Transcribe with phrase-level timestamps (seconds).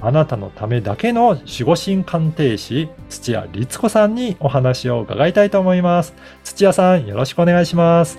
[0.00, 6.14] あなたのためだけの守護神鑑定士、土屋律子さんにお話を伺いたいと思います。
[6.44, 8.18] 土屋さん、よろしくお願いします。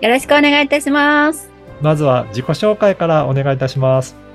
[0.00, 1.50] よろしくお願いいたします。
[1.80, 4.28] まずは自己紹介からお願いいたします。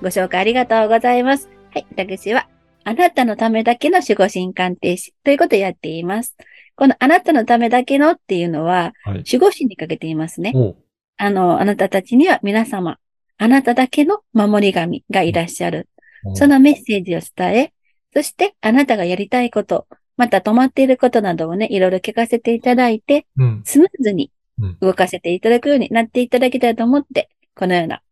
[0.00, 1.48] ご紹介ありがとうございます。
[1.72, 2.48] はい、私は、
[2.84, 6.36] あなたのためだけの守護神鑑定士ということをやっています。
[6.76, 9.24] このあなたのためだけのっていうのは、はい。
[9.26, 10.52] 守護神にかけていますね。
[10.54, 10.76] お
[11.16, 12.98] あの、あなたたちには皆様、
[13.38, 15.88] あなただけの守り神がいらっしゃる。
[16.34, 17.72] そのメッセージを伝え、
[18.12, 23.62] そしてあなたがやりたいこと、また止まっていることなどをね、いろいろ聞かせていただいて、うん。
[23.64, 28.02] スムーズにうん動かせていただくようになっていただきたいと思って、このような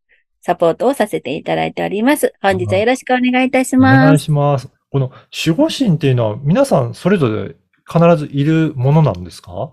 [0.40, 2.32] サポートをさせていただいております。
[2.40, 4.24] 本日はよろしくお願いいたしお願います。
[4.24, 4.68] します。
[4.90, 5.10] この
[5.46, 7.56] 守護神っていうのは皆さんそれぞれ
[7.92, 9.72] 必ずいるものなんですか？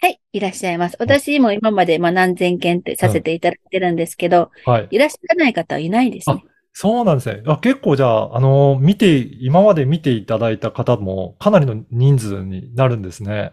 [0.00, 0.96] はい、いらっしゃいます。
[0.98, 4.88] 私も今までまあ何千件ってさせていただいてるんですけど、はい。
[4.90, 6.44] いらっしゃらない方はいないですね。
[6.72, 7.42] そうなんですね。
[7.46, 13.52] あ結構じゃあ、あの、見て、今まで見ていただいた方もかなりの人数になるんですね。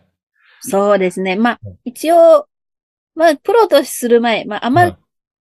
[0.62, 1.36] そうですね。
[1.36, 2.48] まあうん、一応、
[3.16, 4.98] まあ、プロとする前、まあ、あんま、はい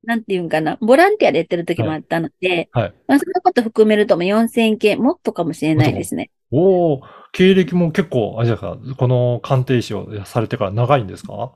[0.06, 2.94] なんていうんかな、ボランティアでやってる時もあったので、はい。
[3.08, 6.30] まあ、そんなこと含めるともう4000件もっとかもしれないですね。
[6.50, 7.00] おお、
[7.34, 11.52] 経歴も結構、あれですか、この鑑定士をされてから長いんですか？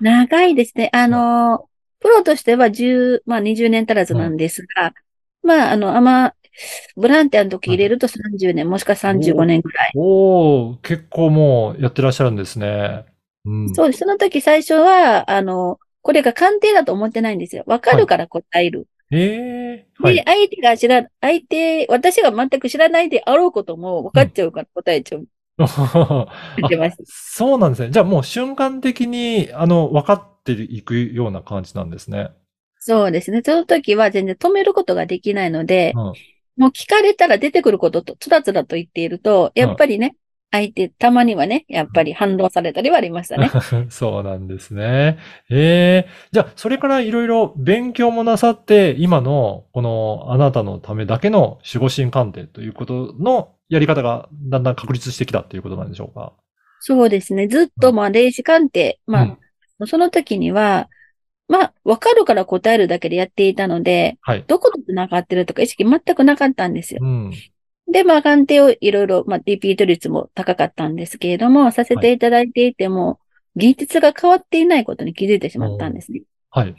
[0.00, 0.90] 長いですね。
[0.92, 1.68] あの、
[2.00, 4.94] プロとしては10、まあ20年足らずなんですが、
[5.42, 6.34] まあ、あの、あんま、
[6.96, 9.92] ボランティアの時入れると30年、もしくは35年ぐらい。
[9.94, 13.04] おお、結構もうやってらっしゃるんですね。
[13.44, 13.74] うん。
[13.74, 14.00] そうです。
[14.00, 17.64] その時最初は、あの、これが鑑定だと思ってないんですよ。
[17.66, 18.86] わかるから答える。
[19.12, 20.24] ええはで、い。
[20.24, 25.26] 相手が知ら、相手、私が全く知らないであろうことも分かっちゃうから答えちゃう。
[27.04, 27.90] そうなんですね。
[27.90, 32.30] じゃあもう瞬間的に、あの、分かっていくような感じなんですね。
[32.78, 33.42] そうですね。
[33.44, 40.16] その時は全然止めることができないので、うんもう聞かれたら出てくることとつらつらと言っていると、やっぱりね、
[40.52, 43.50] 相手、たまにはね、やっぱり反論されたりはありましたね。
[43.88, 45.18] そうなんですね。
[45.48, 56.32] ええじゃあ、それからいろいろ勉強もなさって、今の、この、あなたのためだけの守護神鑑定ということのやり方がだんだん確立してきたっていうことなんでしょうか？
[56.80, 57.46] そうですね。
[57.46, 59.38] ずっとまあ、霊視鑑定、まあ、うん
[59.86, 60.90] その時には、
[61.48, 64.44] まあ、わかるから答えるだけでやっていたので、はい。
[64.46, 67.00] どこと繋がってるとか意識全くなかったんですよ。
[67.02, 67.32] うん。
[67.90, 73.18] で、まあ、鑑定をいろいろ、まあ、リピート率も高かったんですけれども、させていただいていても、
[73.56, 76.22] 現実が変わっていないことに気づいてしまったんですね。
[76.50, 76.74] はい。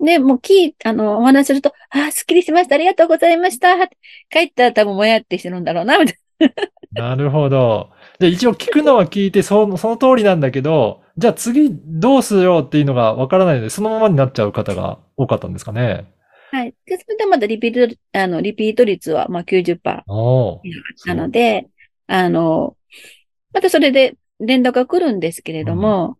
[0.00, 2.74] で、もう聞い、あの、お話しすると、ああ、すっきりしました。
[2.74, 3.76] ありがとうございました。
[4.28, 6.16] 帰ったら多分もやってしてるんだろうな、みたい
[6.92, 7.90] なるほど。
[8.18, 16.12] で、一応聞くのは聞いて、その、その通りなんだけど、じゃあ次どうしようっていうのがわからないので、そのままになっちゃう方が多かったんですかね。
[16.54, 16.60] な。
[16.60, 16.74] はい。
[16.86, 21.68] で、それでまたリピート、あの、リピート率は、まあ90%おーなので、
[22.06, 22.76] あの、
[23.52, 26.18] またそれで連絡が来るんですけれども、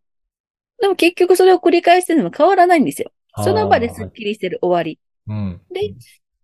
[0.81, 3.13] でも結局それを繰り返しても変わらないんですよ。
[3.43, 4.99] その場ですっきりしてる終わり。
[5.27, 5.61] うん。
[5.73, 5.95] で、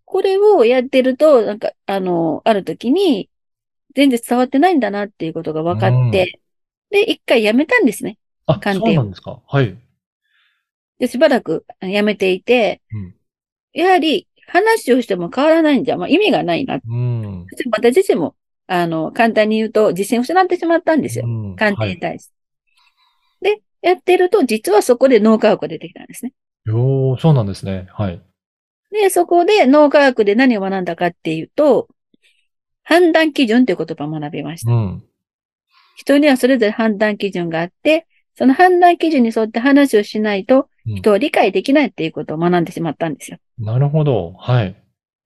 [0.05, 3.29] これをやってると、なんか、あの、ある時に、
[3.95, 6.41] 全然伝わってないんだなっていうことが分かって、
[6.89, 8.17] で、一回やめたんですね。
[8.45, 9.41] あ、鑑定をそうなんですか。
[9.47, 9.77] はい。
[10.99, 13.15] で、しばらくやめていて、うん
[13.73, 16.79] やはり話をしても変わらないんじゃ、まあ、意味がないな。
[16.85, 17.45] うん。
[17.51, 18.35] そして私自身も、
[18.67, 21.25] あの、簡単に言うと、自信を失ってしまったんですよ。
[21.25, 22.29] うん鑑定はいに対し
[23.41, 23.55] て。
[23.55, 26.33] で、やってると、実はそこで脳科学が出てきたんですね。
[26.65, 27.87] よー、そうなんですね。
[27.91, 28.21] はい。
[28.91, 31.87] で、そこで脳科学で何を学んだかっていうと、
[32.83, 34.71] 判断基準という言葉を学びました。
[34.71, 35.03] うん。
[35.95, 38.05] 人にはそれぞれ判断基準があって、
[38.35, 43.37] その判断基準に沿って話をしないと、うん人を理解できないっていうことを学んでしまったんですよ。
[43.57, 44.33] なるほど。
[44.33, 44.75] はい。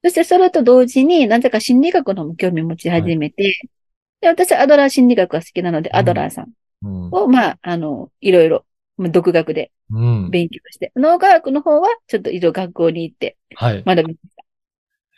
[0.04, 3.56] そしてそれと同時に、なぜか心理学のも興味を持ち始めて、
[4.22, 6.52] で私はアドラー心理学が好きなので、うんアドラーさん
[6.84, 7.12] うん。
[7.12, 8.66] を、まあ、あの、いろいろ、
[8.98, 10.32] まあ独学でうん。
[10.32, 13.84] 勉強して、脳科学の方は、ちょっと一度学校に行ってはい。
[13.86, 14.46] 学びました。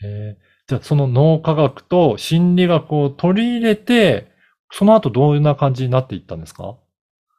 [0.04, 4.28] えーじゃあ、その脳科学と心理学を取り入れて、
[4.70, 6.76] その後どんな感じになっていったんですか？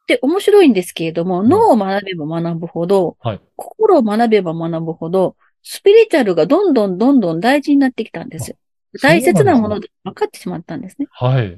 [0.09, 8.57] で、面白いんですけれども、ん脳を学べば学ぶほど、はい心を学べば学ぶほど、スピリチュアルがどんどんどんどん大事になってきたんですよ。
[9.01, 11.07] 大切なもので分かってしまったんですね。
[11.11, 11.57] はい。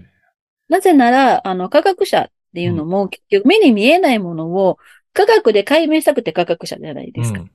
[0.68, 4.78] なぜなら、あの、科学者っていうのも、結局目に見えないものを
[5.14, 7.42] 科学で解明したくて科学者じゃないですか。
[7.42, 7.52] うん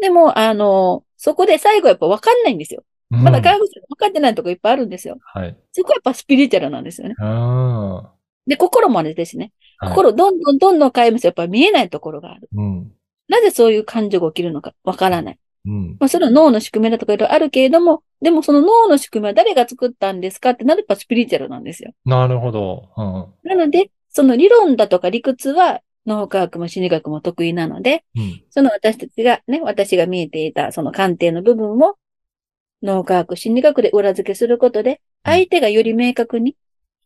[0.00, 2.84] でも、あの、そこで最後やっぱ分かんないんですよ。
[3.10, 5.18] まだうん科学者分かってないとこいっぱいあるんですよ。
[5.34, 5.56] はい。
[5.72, 7.14] そこはやっぱスピリチュアルなんですよね。
[7.18, 8.12] あ
[8.48, 9.52] で、心もあれですね。
[9.78, 9.86] あ。
[9.86, 9.94] はい。
[9.94, 12.48] 心どんどんどんどん解明してやっぱ見えないところがある。
[12.52, 12.92] うん。
[13.28, 15.38] なぜそういう感情が起きるのか分からない。
[15.66, 15.96] うん。
[16.00, 21.92] まあ、それは脳の仕組みだとかいろいろあるけれども、でもその脳の仕組みは誰が作ったんですかってなるとやっぱスピリチュアルなんですよ。
[22.04, 22.88] なるほど。
[22.96, 23.48] うん。
[23.48, 28.42] なので、その理論だとか理屈は脳科学も心理学も得意なので、うん。
[28.50, 31.96] その私たちがね、私が見えていたその鑑定の部分を
[32.82, 36.56] 脳科学、心理学で裏付けすることで、相手がより明確に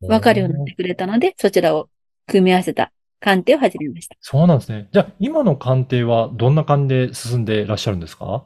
[0.06, 1.88] 分かるようになってくれたので、そちらを
[2.26, 4.16] 組み合わせた鑑定を始めました。
[4.20, 4.88] そうなんですね。
[4.93, 8.44] じゃあ、今の鑑定はどんな感じで進んでいらっしゃるんですか？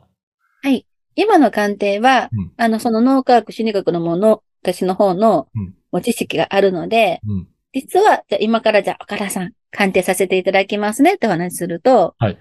[1.18, 7.48] 今の鑑定は、うんあの、その脳科学、心理学のもの、私の方のうんお知識があるので、うん。
[7.72, 12.38] 実は、じゃあ今からじゃあ岡田さん、鑑定させていただきますねってお話しすると、はい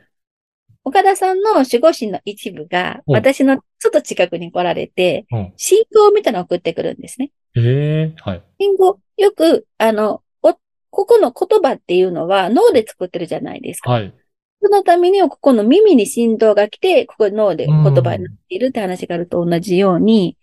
[0.86, 5.54] 岡田さんの守護神の一部が、うん私のちょっと近くに来られて、うん。
[5.58, 7.32] 信号みたいなのを送ってくるんですね。
[7.56, 8.44] ええはい。
[8.60, 10.54] 信号、よく、あの、お
[10.90, 13.92] ここの言葉っていうのは脳で作ってるじゃないですか。
[13.92, 14.14] はい。
[14.62, 20.38] そのために、ここの耳に振動が来て、ここ脳で言葉になっているって話があると同じように、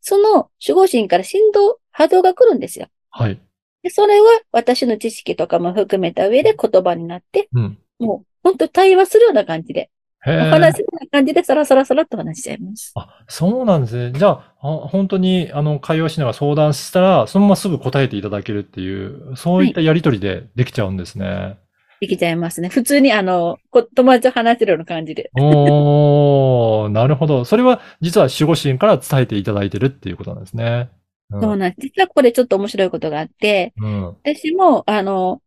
[0.00, 2.88] その守護神から振動、波動が来るんですよ。
[3.10, 3.40] はい。
[3.82, 7.78] で、それは私の知識とかも含めた上で言葉になって、うん。
[7.98, 9.90] もう本当対話するような感じで。
[10.24, 12.92] お話するような感じでサラサラサラっと話しちゃいます。
[12.94, 14.16] あ、そうなんですね。
[14.16, 21.58] じゃあ、あ本当に、あの、会話しながら相談したら、そのまますぐ答えていただけるっていう、そういったやりとりでできちゃうんですね。
[22.00, 22.68] できちゃいますね。
[22.68, 25.30] 普通にあの、こ友達と話せるような感じで。
[25.40, 27.44] おー、なるほど。
[27.44, 30.90] それは、実は守護神から伝えていただいてるっていうことなんですね。
[31.30, 31.40] うん。
[31.40, 31.80] そうなんです。
[31.80, 34.06] 実はこれちょっと面白いことがあって、うん。
[34.24, 35.42] 私も、あの、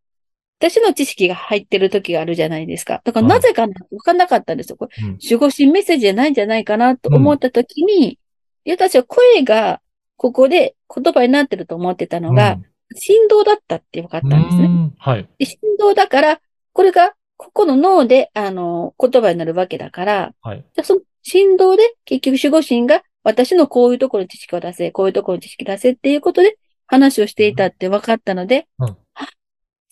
[0.60, 3.02] 私の知識が入ってる時があるじゃないですか。
[3.04, 4.78] だからはいなぜかな、わかんなかったんですよ。
[4.78, 8.18] これ、うん守護神メッセージじゃないんじゃないかなと思った時に、い
[8.66, 9.82] や私は声が
[10.18, 12.58] ここで言葉になってると思ってたのが、
[12.96, 14.66] 振動だったって分かっうん、たんですね。
[14.66, 15.30] うんはい。
[15.38, 16.40] で振動だから、
[16.74, 20.66] これが、ここの脳で、あの、言葉になるわけだから、はい。
[20.74, 29.28] じゃあその振動で結局守護神が私のこういうところに知識を出せ、こういうところに知識出せっていうことで話をしていたって分かったので、うんあ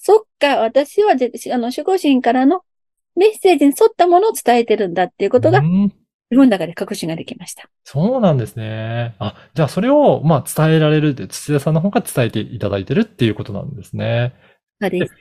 [0.06, 2.62] そっか、私はぜあの守護神からの
[3.16, 5.94] メッセージに沿ったものを伝えてるんだっていうことが自うん
[6.32, 7.70] 分の中で確信ができました。
[7.86, 9.16] そうなんですね。
[9.20, 14.34] あ、じゃあそれを、まあ、伝えられるって、土田さんの方が伝えていただいてるっていうことなんですね。
[14.82, 15.14] そうです。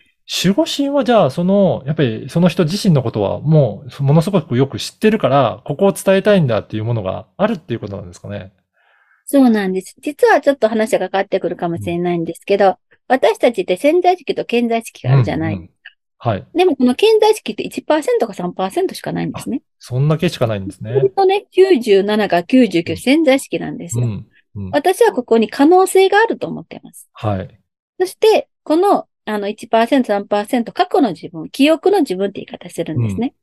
[0.44, 8.52] 守護神はじゃあ、その、やっぱりその人自身のことはもう、ものすごくよく知ってるから、ここを伝えたいんだっていうものがあるっていうことなんですかね。
[9.26, 9.94] そうなんです。
[10.00, 12.76] 実はちょっと話が変わってくるかもしれないんですけど、
[13.08, 15.54] 私たちって潜在意識と顕在意識があるじゃない。
[15.54, 15.70] うんうん
[16.24, 16.46] はい。
[16.54, 19.62] でもこの潜在意識って1%か3%しかないんですね。
[19.80, 21.10] そんだけしかないんですね本。
[21.16, 24.04] 当ね、97か99潜在意識なんですよ。
[24.04, 24.28] うん。
[24.54, 24.70] うん。
[24.70, 27.10] 私はここに可能性があると思っています。
[27.12, 27.60] はい。
[27.98, 33.34] そして、この、あの1%、3%過去の自分、記憶の自分って言い方してるんですね。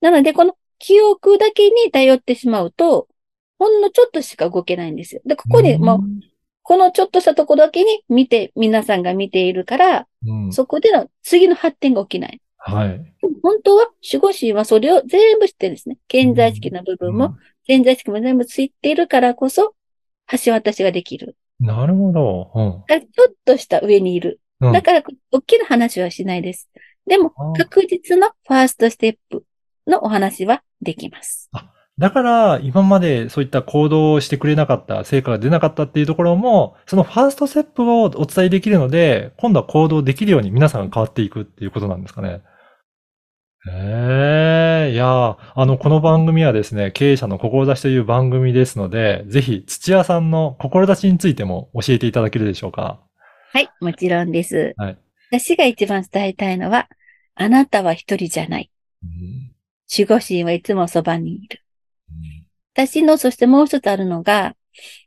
[0.00, 3.08] なので、この記憶だけに頼ってしまうと、
[3.58, 5.20] ほんのちょっとしか動けないんですよ。
[5.26, 6.00] で、ここにもう、
[6.68, 12.40] このちょっとしたところだけに見て、皆さんが見ているから、うん、そこでの次の発展が起きない。
[12.58, 13.14] はい。
[13.40, 15.98] 本当は守護神はそれを全部知ってるんですね。
[16.10, 17.36] 潜在意識の部分も、
[17.68, 19.76] 潜在意識も全部知っているからこそ、
[20.44, 21.36] 橋渡しができる。
[21.60, 21.66] うん。
[21.68, 22.50] なるほど。
[22.52, 22.84] うん。
[22.88, 24.40] ちょっとした上にいる。
[24.60, 26.68] うんだから、大きな話はしないです。
[27.06, 29.44] でも確実のファーストステップ
[29.86, 31.48] のお話はできます。
[31.98, 42.42] だから、今までそういった行動をしてくれなかった、成果が出なかったっていうところも、そのファーストステップをお伝えできるので、今度は行動できるように皆さんが変わっていくっていうことなんですかね。
[43.68, 53.00] ええいやー、あの、この番組はですね、経営者の志という番組ですので、ぜひ、土屋さんの志についても教えていただけるでしょうか。
[53.52, 54.74] はい、もちろんです。
[54.76, 54.98] はい
[55.28, 56.88] 私が一番伝えたいのは、
[57.34, 58.70] あなたは一人じゃない。
[59.02, 59.52] うん
[59.90, 61.65] 守護神はいつもそばにいる。
[62.10, 62.46] うん
[62.78, 64.54] 私の、そしてもう一つあるのが、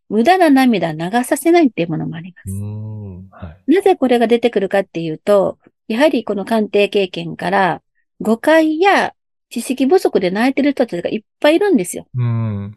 [0.09, 2.51] 無駄な涙流させないっていうものもあります。
[2.51, 3.75] うんはい。
[3.75, 7.83] なぜこれが出てくるかっていうと、やはりこの鑑定経験から、
[8.21, 9.13] 誤解や
[9.51, 12.07] 知識不足で泣いてる人たちがいっぱいいるんですよ。
[12.15, 12.75] うん。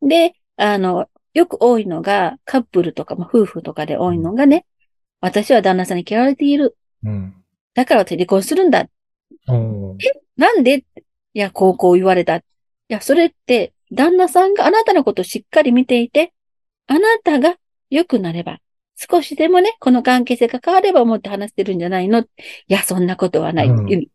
[0.00, 4.64] で、あの、よく多いのが、カップルとか、まあ、夫婦とかで多いのがね、
[5.20, 6.78] 私は旦那さんに嫌われている。
[7.04, 7.34] うん。
[7.74, 8.88] だから私離婚するんだ。
[9.46, 9.98] おー
[10.38, 10.78] なんで？
[10.78, 12.40] いや、こうこう言われた。
[12.92, 16.34] いや、それって、旦那さんがあなたのことをしっかり見ていて、
[16.88, 17.56] あなたが
[17.88, 18.58] 良くなれば、
[18.96, 22.26] 少しでもね、この関係性が変われば思って話してるんじゃないのい
[22.68, 23.68] や、そんなことはない。
[23.68, 24.06] うん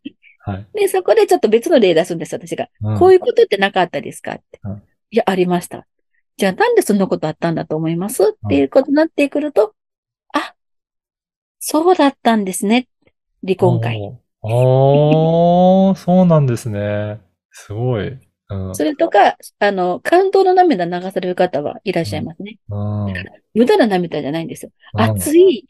[0.44, 0.66] はい。
[0.74, 2.68] で、そこでちょっと別の例出すんです、私が。
[2.80, 4.60] うんこういうことってなかったですかって。
[4.62, 5.88] うんいや、ありました。
[6.36, 8.22] じゃあなんでそんなことあったんだと思います？
[8.22, 9.74] っていうことになってくると、
[10.32, 10.54] あ、
[11.58, 12.86] そうだったんですね。
[13.42, 13.98] 離婚会。
[14.00, 15.88] おー。
[15.90, 17.20] おーそうなんですね。
[17.50, 18.18] すごい。
[18.50, 18.74] うん。
[18.74, 22.58] それとか、あの、感動の涙流される方はいらっしゃいますね。
[22.68, 23.14] うん
[23.54, 24.70] 無駄な涙じゃないんですよ。
[24.94, 25.66] うん熱い、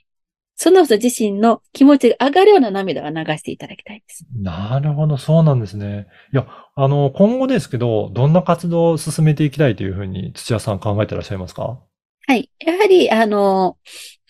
[0.56, 4.26] その人自身の気持ちが上がるような涙が流していただきたいです。
[4.37, 6.08] なるほど、そうなんですね。
[6.32, 11.78] いや、あの、今後ですけど、どんな活動を進めていきたいというふうに土屋さん考えてらっしゃいますか？
[12.26, 12.50] はい。
[12.58, 13.78] やはり、あの、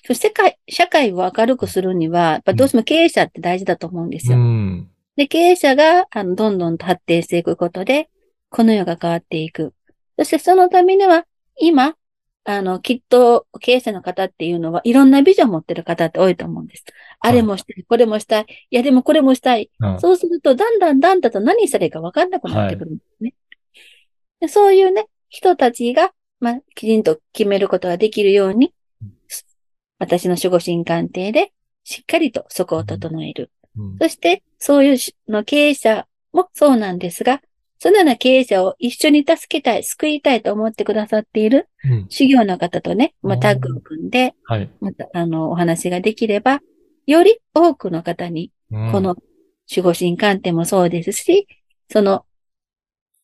[0.04, 4.38] 世界、社会を明るくするには、やっぱどうしても経営者って大事だと思うんですうよ。
[4.38, 4.88] ん。
[5.16, 8.08] で、経営者が、あの、どんどんと発展していくことで、
[8.50, 9.74] この世が変わっていく。
[10.18, 11.26] そしてそのためには、
[11.60, 11.96] 今、
[12.44, 16.84] あの、きっと経営者の方っていうのは、いろんなビジョンを持ってる方って多いと思うんです。
[17.20, 19.70] あれもしたい、これもしたい、いやでもこれもしたい。
[19.80, 23.34] うんそうすると、だんだんだんだんと何したらいいか分かんなくなってくるんですね。
[24.40, 28.72] でそういうね、人たちが、まあ、きちんと決めることができるように、
[29.98, 31.52] 私の守護神鑑定で、
[31.84, 33.50] しっかりとそこを整える。
[33.76, 37.42] うんそして、そういうしの経営者もそうなんですが、
[37.78, 44.70] そのような経営者を一緒に助けたい、救いたいと思ってくださっているうん修行の方とね、まあ、うんタッグを組んで、はい。
[44.80, 46.60] また、あの、お話ができれば、
[47.06, 49.16] より多くの方に、うんこの
[49.70, 51.46] 守護神鑑定もそうですし、
[51.90, 52.24] その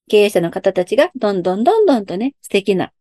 [0.08, 2.92] 経営者の方たちがどんどんどんどんとね、素敵な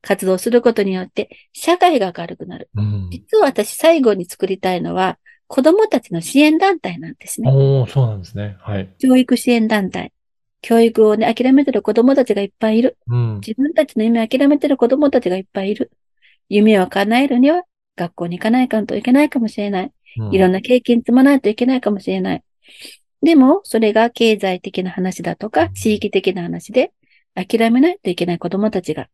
[0.00, 2.70] 活動をすることによって、社会が明るくなる。
[2.76, 3.08] うん。
[3.10, 7.50] 実は私最後に作りたいのは、子供たちの支援団体なんですね。
[7.52, 8.56] おー、そうなんですね。
[8.60, 8.88] はい。
[8.98, 10.12] 教育支援団体。
[10.62, 12.96] 教育をね、諦めてる子供たちがいっぱいいる。
[13.08, 13.34] うん。
[13.40, 15.90] 自分たちの夢を諦めてる子供たちがいっぱいいる。
[16.48, 17.64] 夢を叶えるには、
[17.96, 19.92] 学校に行かないかといけないかもしれない。
[20.30, 20.58] いろんな。
[20.58, 22.44] な経験積まないといけないかもしれない。
[23.22, 26.92] でも、それが経済的な話だとか、地域的な話で、
[27.34, 29.08] 諦めないといけない子供たちが。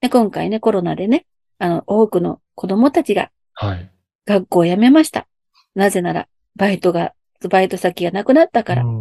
[0.00, 1.26] で今回ね、コロナでね、
[1.58, 3.90] あの、多くの子供たちがはい。
[4.26, 5.26] 学校を辞めました。
[5.74, 7.14] なぜなら、バイトが、
[7.50, 8.97] バイト先がなくなったから、うん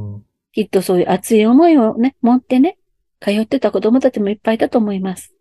[0.58, 2.80] きっとそういう熱い思いをね、持ってね、
[3.20, 5.36] 通ってた子供たちもいっぱいいたと思います。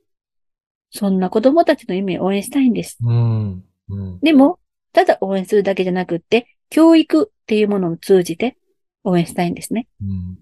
[0.90, 2.98] そんな子供たちの夢を応援したいんです。
[3.02, 3.64] うん。
[3.88, 4.20] うん。
[4.20, 4.58] でも、
[4.92, 8.58] ただ応援するだけじゃなくって、教育っていうものを通じて
[9.04, 9.88] 応援したいんですね。
[10.02, 10.38] うん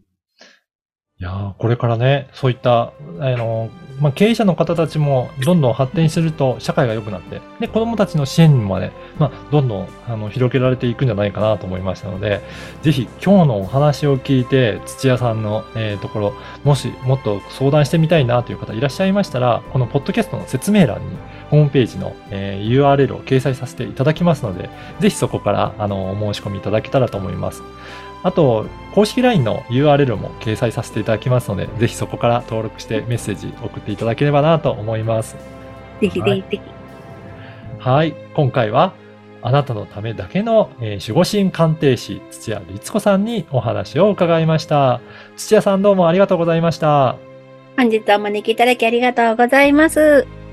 [1.21, 12.41] いやこれからね、そういった、あの、まあ、経営者の方たちもどんどん発展すると社会が良くなって、で、子供たちの支援にまで、まあ、どんどん、あの、広げられていくんじゃないかなと思いましたので、
[12.83, 21.17] ぜひ今日のお話を聞いて、土屋さんの、えーところ、もしもっと相談してみたいなという方いらっしゃいましたら、このポッドキャストの説明欄に、
[21.51, 24.69] ホームページの、えー URL を掲載させていただきますので、
[24.99, 27.63] ぜひそこから、あの、お申し込みいただけたらと思います。
[28.25, 35.37] あと、公式 LINE の URL も掲載させていただきますので、ぜひそこから登録してメッセージ送っていただければなと思います。
[36.01, 36.61] ぜひぜひぜひ。
[37.79, 38.15] はい。
[38.35, 38.95] 今回は、
[39.43, 45.03] あなたのためだけの、えー守護神鑑定士、土屋律子さんにお話を伺いました。
[45.37, 47.17] 土屋さんどうもありがとうございました。
[47.77, 50.44] 本日お招きいただきありがとうございます。